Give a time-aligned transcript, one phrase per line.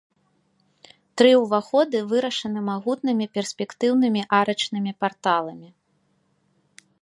[1.21, 5.69] Тры ўваходы вырашаны магутнымі перспектыўнымі арачнымі парталамі.